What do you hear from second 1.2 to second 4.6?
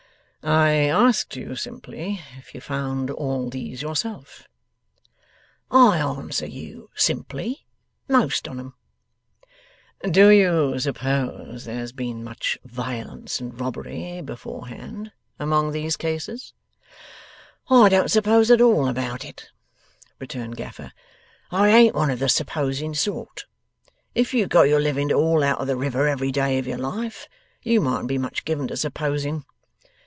you, simply, if you found all these yourself?'